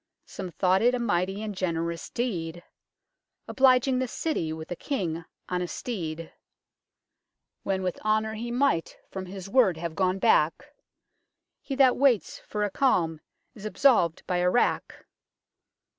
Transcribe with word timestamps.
Some 0.25 0.49
thought 0.49 0.81
it 0.81 0.95
a 0.95 0.99
mighty 0.99 1.43
and 1.43 1.53
generous 1.55 2.09
Deed, 2.09 2.63
Obliging 3.47 3.99
the 3.99 4.07
citty 4.07 4.51
with 4.51 4.71
a 4.71 4.75
King 4.75 5.25
on 5.47 5.61
a 5.61 5.67
steed, 5.67 6.33
When 7.61 7.83
with 7.83 8.03
Honour 8.03 8.33
he 8.33 8.49
might 8.49 8.97
from 9.11 9.27
his 9.27 9.47
word 9.47 9.77
have 9.77 9.93
gone 9.93 10.17
back; 10.17 10.73
He 11.61 11.75
that 11.75 11.97
waits 11.97 12.39
for 12.39 12.63
a 12.63 12.71
Calme 12.71 13.21
is 13.53 13.63
absolv'd 13.63 14.25
by 14.25 14.37
a 14.37 14.49
Wrack. 14.49 15.05